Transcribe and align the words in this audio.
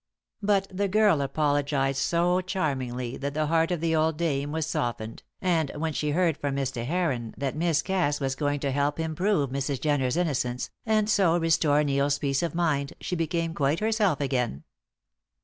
But 0.41 0.67
the 0.75 0.87
girl 0.87 1.21
apologised 1.21 2.01
so 2.01 2.41
charmingly 2.41 3.17
that 3.17 3.35
the 3.35 3.45
heart 3.45 3.69
of 3.69 3.81
the 3.81 3.95
old 3.95 4.17
dame 4.17 4.51
was 4.51 4.65
softened, 4.65 5.21
and 5.39 5.69
when 5.75 5.93
she 5.93 6.09
heard 6.09 6.37
from 6.37 6.55
Mr. 6.55 6.83
Heron 6.87 7.35
that 7.37 7.55
Miss 7.55 7.83
Cass 7.83 8.19
was 8.19 8.33
going 8.33 8.59
to 8.61 8.71
help 8.71 8.97
him 8.97 9.13
prove 9.13 9.51
Mrs. 9.51 9.79
Jenner's 9.79 10.17
innocence 10.17 10.71
and 10.87 11.07
so 11.07 11.37
restore 11.37 11.83
Neil's 11.83 12.17
peace 12.17 12.41
of 12.41 12.55
mind 12.55 12.93
she 12.99 13.15
became 13.15 13.53
quite 13.53 13.79
herself 13.79 14.19
again. 14.21 14.63